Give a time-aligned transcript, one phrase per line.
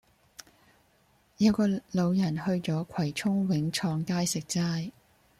[1.37, 4.89] 有個老人去左葵涌永創街食齋